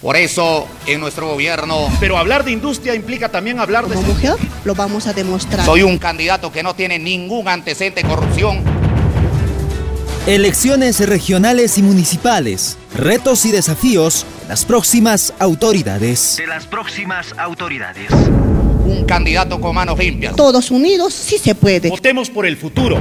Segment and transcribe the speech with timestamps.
[0.00, 1.88] Por eso, en nuestro gobierno...
[1.98, 3.96] Pero hablar de industria implica también hablar de...
[3.96, 5.66] Como mujer, lo vamos a demostrar.
[5.66, 8.62] Soy un candidato que no tiene ningún antecedente de corrupción.
[10.28, 12.78] Elecciones regionales y municipales.
[12.94, 16.36] Retos y desafíos de las próximas autoridades.
[16.36, 18.08] De las próximas autoridades.
[18.10, 20.36] Un candidato con manos limpias.
[20.36, 21.88] Todos unidos, sí se puede.
[21.88, 22.98] Votemos por el futuro.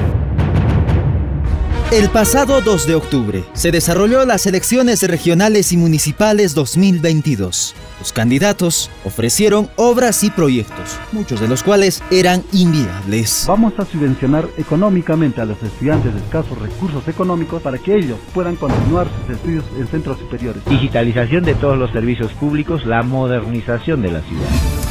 [1.89, 7.75] El pasado 2 de octubre se desarrolló las elecciones regionales y municipales 2022.
[7.99, 13.45] Los candidatos ofrecieron obras y proyectos, muchos de los cuales eran inviables.
[13.47, 18.57] Vamos a subvencionar económicamente a los estudiantes de escasos recursos económicos para que ellos puedan
[18.57, 20.65] continuar sus estudios en centros superiores.
[20.65, 24.86] Digitalización de todos los servicios públicos, la modernización de la ciudad.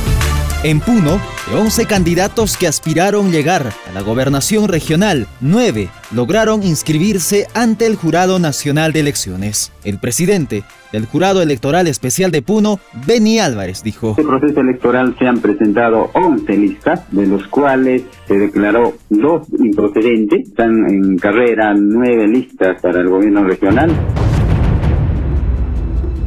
[0.65, 7.47] En Puno, de 11 candidatos que aspiraron llegar a la gobernación regional, 9 lograron inscribirse
[7.55, 9.71] ante el Jurado Nacional de Elecciones.
[9.85, 14.15] El presidente del Jurado Electoral Especial de Puno, Beni Álvarez, dijo.
[14.19, 19.47] En el proceso electoral se han presentado 11 listas, de los cuales se declaró dos
[19.59, 20.49] improcedentes.
[20.49, 23.91] Están en carrera nueve listas para el gobierno regional.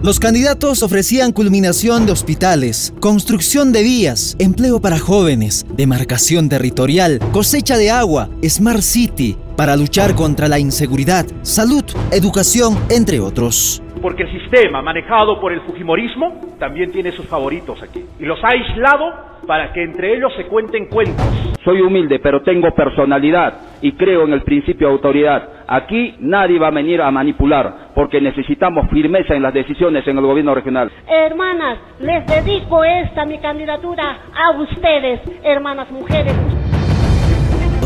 [0.02, 7.76] Los candidatos ofrecían culminación de hospitales, construcción de vías, empleo para jóvenes, demarcación territorial, cosecha
[7.76, 14.32] de agua, Smart City, para luchar contra la inseguridad, salud, educación, entre otros porque el
[14.32, 18.06] sistema manejado por el Fujimorismo también tiene sus favoritos aquí.
[18.18, 21.26] Y los ha aislado para que entre ellos se cuenten cuentos.
[21.64, 25.50] Soy humilde, pero tengo personalidad y creo en el principio de autoridad.
[25.68, 30.24] Aquí nadie va a venir a manipular, porque necesitamos firmeza en las decisiones en el
[30.24, 30.92] gobierno regional.
[31.08, 36.69] Hermanas, les dedico esta mi candidatura a ustedes, hermanas mujeres.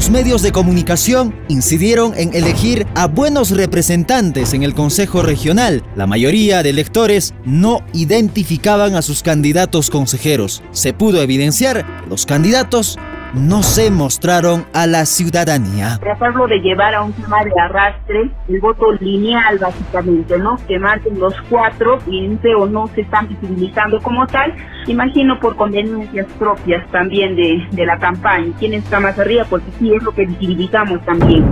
[0.04, 5.82] Los medios de comunicación incidieron en elegir a buenos representantes en el Consejo Regional.
[5.96, 10.62] La mayoría de electores no identificaban a sus candidatos consejeros.
[10.74, 13.00] Se pudo evidenciar que los candidatos
[13.34, 15.98] no se mostraron a la ciudadanía.
[16.00, 20.58] Tratarlo de llevar a un tema de arrastre, el voto lineal básicamente, ¿no?
[20.68, 22.24] Que marquen los cuatro, y
[22.56, 24.54] o no se están visibilizando como tal,
[24.88, 28.54] imagino por conveniencias propias también de, de la campaña.
[28.60, 29.46] ¿Quién está más arriba?
[29.50, 31.44] Porque sí es lo que visibilizamos también.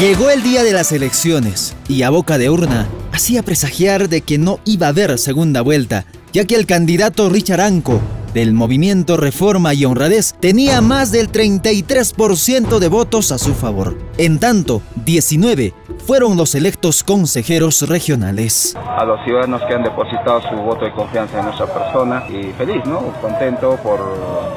[0.00, 4.38] Llegó el día de las elecciones y a boca de urna hacía presagiar de que
[4.38, 6.04] no iba a haber segunda vuelta
[6.34, 8.00] ya que el candidato Richard Anco
[8.34, 13.96] del movimiento Reforma y Honradez tenía más del 33% de votos a su favor.
[14.18, 15.72] En tanto, 19
[16.04, 18.74] fueron los electos consejeros regionales.
[18.76, 22.84] A los ciudadanos que han depositado su voto de confianza en nuestra persona y feliz,
[22.84, 23.12] ¿no?
[23.20, 24.00] Contento por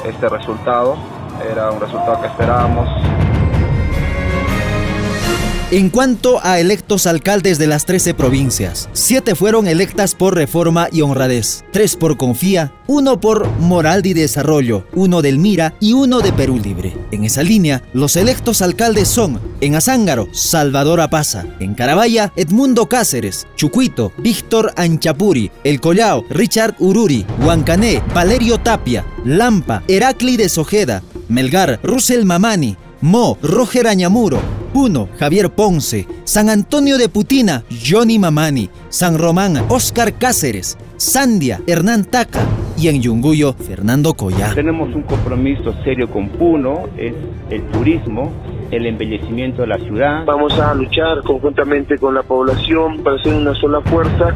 [0.04, 0.98] este resultado.
[1.52, 3.17] Era un resultado que esperábamos.
[5.70, 11.02] En cuanto a electos alcaldes de las 13 provincias, 7 fueron electas por reforma y
[11.02, 16.32] honradez, 3 por confía, 1 por moral y desarrollo, 1 del Mira y 1 de
[16.32, 16.96] Perú Libre.
[17.12, 23.46] En esa línea, los electos alcaldes son en Azángaro, Salvador Apaza, en Carabaya, Edmundo Cáceres,
[23.58, 31.82] Chucuito, Víctor Anchapuri, El Collao, Richard Ururi, Huancané, Valerio Tapia, Lampa, Heracli de Sojeda, Melgar,
[31.84, 34.40] Russell Mamani, Mo, Roger Añamuro,
[34.78, 42.06] Puno, Javier Ponce, San Antonio de Putina, Johnny Mamani, San Román, Oscar Cáceres, Sandia, Hernán
[42.06, 42.42] Taca
[42.78, 44.52] y en Yunguyo, Fernando Coya.
[44.54, 47.16] Tenemos un compromiso serio con Puno, es
[47.50, 48.32] el turismo,
[48.70, 50.26] el embellecimiento de la ciudad.
[50.26, 54.36] Vamos a luchar conjuntamente con la población para ser una sola fuerza.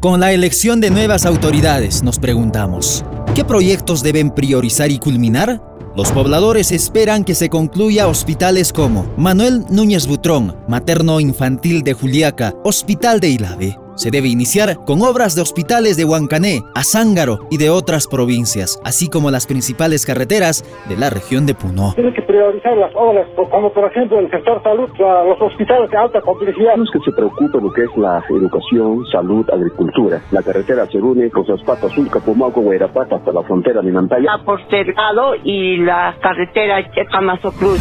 [0.00, 5.60] Con la elección de nuevas autoridades, nos preguntamos, ¿qué proyectos deben priorizar y culminar?
[5.96, 12.54] Los pobladores esperan que se concluya hospitales como Manuel Núñez Butrón, Materno Infantil de Juliaca,
[12.64, 13.83] Hospital de Ilave.
[13.96, 19.08] Se debe iniciar con obras de hospitales de Huancané, Azángaro y de otras provincias, así
[19.08, 21.92] como las principales carreteras de la región de Puno.
[21.94, 26.20] Tiene que priorizar las obras, como por ejemplo el sector salud, los hospitales de alta
[26.20, 26.76] complejidad.
[26.76, 30.22] Los que se preocupa lo que es la educación, salud, agricultura.
[30.32, 31.30] La carretera Cerune,
[31.64, 34.24] Patas, Azul, Capumauco, Guairapata hasta la frontera de Mantalla.
[34.24, 37.80] La Postergado y la carretera Checamazo Cruz.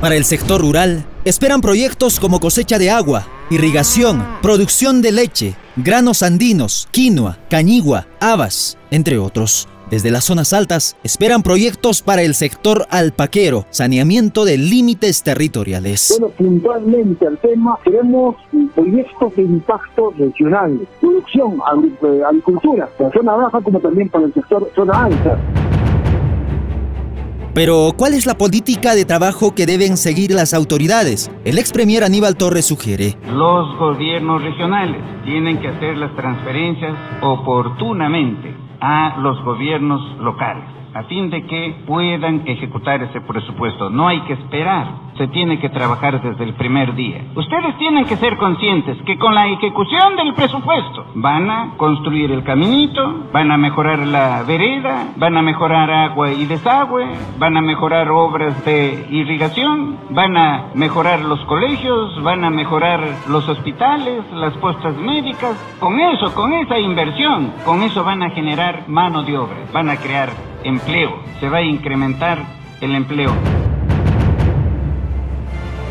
[0.00, 6.22] Para el sector rural, esperan proyectos como cosecha de agua, irrigación, producción de leche, granos
[6.22, 9.68] andinos, quinoa, cañigua, habas, entre otros.
[9.90, 16.14] Desde las zonas altas esperan proyectos para el sector alpaquero, saneamiento de límites territoriales.
[16.18, 18.36] Bueno, puntualmente al tema, queremos
[18.74, 21.58] proyectos de impacto regional, producción,
[22.02, 25.38] eh, agricultura, la zona baja como también para el sector zona alta.
[27.58, 31.28] Pero, ¿cuál es la política de trabajo que deben seguir las autoridades?
[31.44, 33.16] El ex premier Aníbal Torres sugiere.
[33.32, 41.30] Los gobiernos regionales tienen que hacer las transferencias oportunamente a los gobiernos locales a fin
[41.30, 43.90] de que puedan ejecutar ese presupuesto.
[43.90, 47.22] No hay que esperar se tiene que trabajar desde el primer día.
[47.34, 52.44] Ustedes tienen que ser conscientes que con la ejecución del presupuesto van a construir el
[52.44, 57.04] caminito, van a mejorar la vereda, van a mejorar agua y desagüe,
[57.38, 63.48] van a mejorar obras de irrigación, van a mejorar los colegios, van a mejorar los
[63.48, 65.56] hospitales, las postas médicas.
[65.80, 69.96] Con eso, con esa inversión, con eso van a generar mano de obra, van a
[69.96, 70.30] crear
[70.62, 72.38] empleo, se va a incrementar
[72.80, 73.57] el empleo.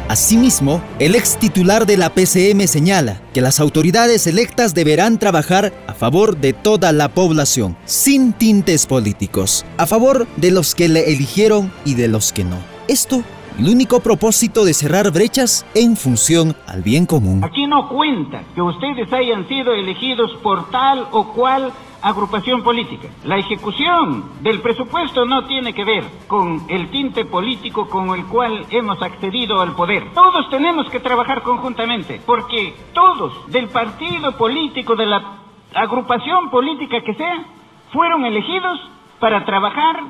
[0.10, 5.94] Asimismo, el ex titular de la PCM señala que las autoridades electas deberán trabajar a
[5.94, 11.74] favor de toda la población, sin tintes políticos, a favor de los que le eligieron
[11.84, 12.56] y de los que no.
[12.88, 13.22] Esto
[13.60, 17.44] el único propósito de cerrar brechas en función al bien común.
[17.44, 23.10] Aquí no cuenta que ustedes hayan sido elegidos por tal o cual agrupación política.
[23.24, 28.66] La ejecución del presupuesto no tiene que ver con el tinte político con el cual
[28.70, 30.12] hemos accedido al poder.
[30.14, 35.38] Todos tenemos que trabajar conjuntamente, porque todos, del partido político, de la
[35.74, 37.46] agrupación política que sea,
[37.92, 38.80] fueron elegidos
[39.20, 40.04] para trabajar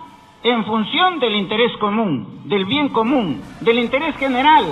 [0.44, 4.66] en función del interés común, del bien común, del interés general,